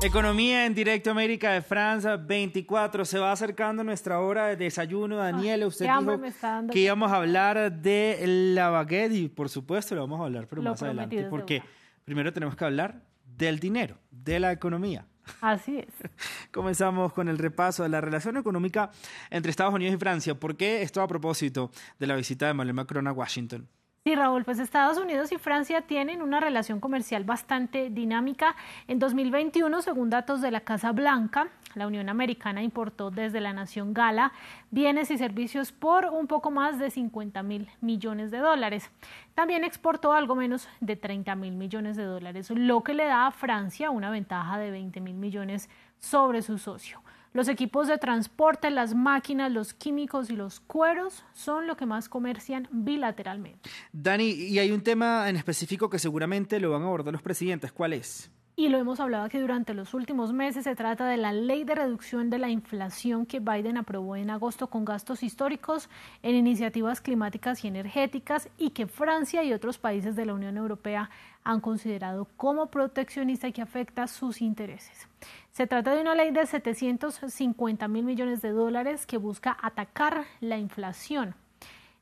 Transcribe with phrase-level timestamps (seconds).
[0.00, 3.04] Economía en directo América de Francia 24.
[3.04, 5.16] Se va acercando nuestra hora de desayuno.
[5.16, 6.20] Daniela, usted dijo
[6.70, 8.22] que íbamos a hablar de
[8.54, 11.26] la baguette y por supuesto lo vamos a hablar, pero más adelante.
[11.28, 11.62] Porque
[12.04, 15.04] primero tenemos que hablar del dinero, de la economía.
[15.40, 15.88] Así es.
[16.52, 18.92] Comenzamos con el repaso de la relación económica
[19.30, 20.34] entre Estados Unidos y Francia.
[20.38, 23.68] ¿Por qué esto a propósito de la visita de Emmanuel Macron a Washington?
[24.08, 28.56] Sí, Raúl, pues Estados Unidos y Francia tienen una relación comercial bastante dinámica.
[28.86, 33.92] En 2021, según datos de la Casa Blanca, la Unión Americana importó desde la nación
[33.92, 34.32] Gala
[34.70, 38.90] bienes y servicios por un poco más de 50 mil millones de dólares.
[39.34, 43.30] También exportó algo menos de 30 mil millones de dólares, lo que le da a
[43.30, 45.68] Francia una ventaja de 20 mil millones
[45.98, 47.02] sobre su socio.
[47.32, 52.08] Los equipos de transporte, las máquinas, los químicos y los cueros son lo que más
[52.08, 53.68] comercian bilateralmente.
[53.92, 57.72] Dani, y hay un tema en específico que seguramente lo van a abordar los presidentes.
[57.72, 58.30] ¿Cuál es?
[58.58, 60.64] Y lo hemos hablado aquí durante los últimos meses.
[60.64, 64.66] Se trata de la ley de reducción de la inflación que Biden aprobó en agosto
[64.66, 65.88] con gastos históricos
[66.24, 71.08] en iniciativas climáticas y energéticas y que Francia y otros países de la Unión Europea
[71.44, 75.06] han considerado como proteccionista y que afecta sus intereses.
[75.52, 80.58] Se trata de una ley de 750 mil millones de dólares que busca atacar la
[80.58, 81.36] inflación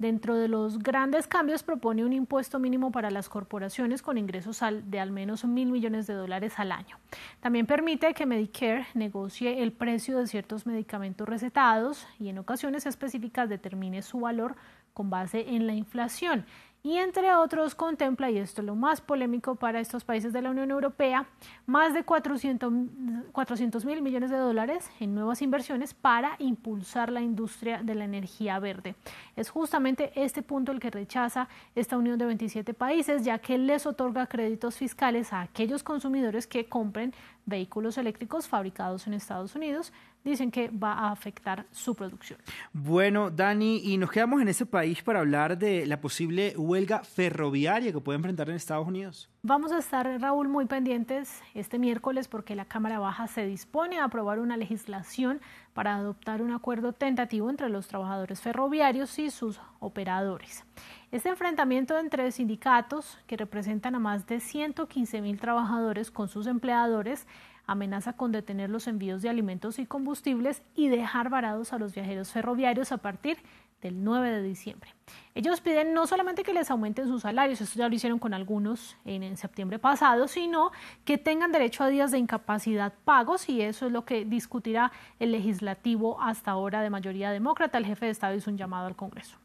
[0.00, 4.98] Dentro de los grandes cambios propone un impuesto mínimo para las corporaciones con ingresos de
[4.98, 6.96] al menos mil millones de dólares al año.
[7.40, 13.50] También permite que Medicare negocie el precio de ciertos medicamentos recetados y en ocasiones específicas
[13.50, 14.56] determine su valor
[14.94, 16.46] con base en la inflación
[16.82, 20.50] y entre otros contempla, y esto es lo más polémico para estos países de la
[20.50, 21.26] Unión Europea,
[21.66, 27.94] más de 400 mil millones de dólares en nuevas inversiones para impulsar la industria de
[27.94, 28.94] la energía verde.
[29.36, 33.86] Es justamente este punto el que rechaza esta unión de 27 países, ya que les
[33.86, 37.12] otorga créditos fiscales a aquellos consumidores que compren
[37.46, 39.92] vehículos eléctricos fabricados en Estados Unidos,
[40.22, 42.38] dicen que va a afectar su producción.
[42.72, 47.92] Bueno, Dani, y nos quedamos en ese país para hablar de la posible huelga ferroviaria
[47.92, 49.28] que puede enfrentar en Estados Unidos.
[49.42, 54.04] Vamos a estar, Raúl, muy pendientes este miércoles porque la Cámara Baja se dispone a
[54.04, 55.40] aprobar una legislación
[55.74, 60.64] para adoptar un acuerdo tentativo entre los trabajadores ferroviarios y sus operadores.
[61.10, 67.26] Este enfrentamiento entre sindicatos, que representan a más de 115 mil trabajadores con sus empleadores,
[67.70, 72.32] amenaza con detener los envíos de alimentos y combustibles y dejar varados a los viajeros
[72.32, 73.38] ferroviarios a partir
[73.80, 74.92] del 9 de diciembre.
[75.36, 78.96] Ellos piden no solamente que les aumenten sus salarios, esto ya lo hicieron con algunos
[79.04, 80.72] en, septiembre pasado, sino
[81.04, 85.30] que tengan derecho a días de incapacidad pagos y eso es lo que discutirá el
[85.30, 87.78] legislativo hasta ahora de mayoría demócrata.
[87.78, 89.38] El jefe de Estado hizo un llamado al Congreso.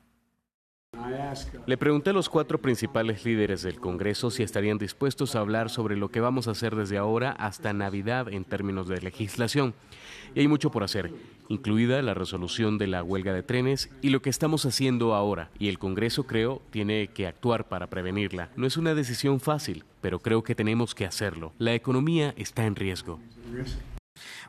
[1.65, 5.95] Le pregunté a los cuatro principales líderes del Congreso si estarían dispuestos a hablar sobre
[5.95, 9.73] lo que vamos a hacer desde ahora hasta Navidad en términos de legislación.
[10.33, 11.11] Y hay mucho por hacer,
[11.49, 15.49] incluida la resolución de la huelga de trenes y lo que estamos haciendo ahora.
[15.59, 18.49] Y el Congreso, creo, tiene que actuar para prevenirla.
[18.55, 21.53] No es una decisión fácil, pero creo que tenemos que hacerlo.
[21.57, 23.19] La economía está en riesgo.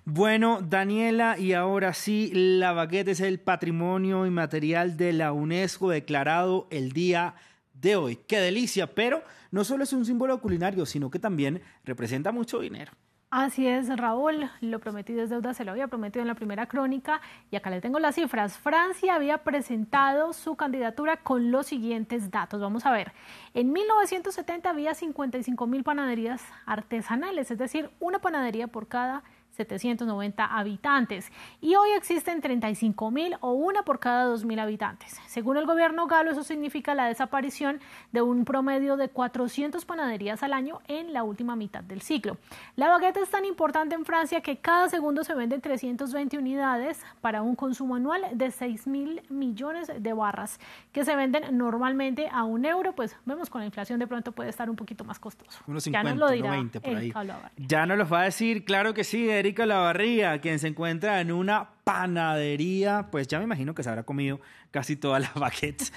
[0.09, 6.69] Bueno, Daniela, y ahora sí, la baguette es el patrimonio inmaterial de la UNESCO declarado
[6.71, 7.34] el día
[7.75, 8.15] de hoy.
[8.28, 12.93] Qué delicia, pero no solo es un símbolo culinario, sino que también representa mucho dinero.
[13.31, 17.21] Así es, Raúl, lo prometido es deuda, se lo había prometido en la primera crónica
[17.50, 18.56] y acá le tengo las cifras.
[18.56, 22.61] Francia había presentado su candidatura con los siguientes datos.
[22.61, 23.11] Vamos a ver,
[23.55, 29.25] en 1970 había 55 mil panaderías artesanales, es decir, una panadería por cada
[29.56, 35.19] 790 habitantes y hoy existen 35 mil o una por cada 2 mil habitantes.
[35.27, 37.81] Según el gobierno galo, eso significa la desaparición
[38.12, 42.37] de un promedio de 400 panaderías al año en la última mitad del ciclo.
[42.77, 47.43] La baguette es tan importante en Francia que cada segundo se venden 320 unidades para
[47.43, 50.61] un consumo anual de 6 mil millones de barras
[50.93, 54.50] que se venden normalmente a un euro, pues vemos con la inflación de pronto puede
[54.50, 55.61] estar un poquito más costoso.
[55.66, 57.12] Unos 50, ya nos lo dirá 90 por ahí.
[57.56, 61.31] Ya nos lo va a decir, claro que sí, Erika Lavarría, quien se encuentra en
[61.31, 64.41] una panadería, pues ya me imagino que se habrá comido
[64.72, 65.93] casi todas las baguettes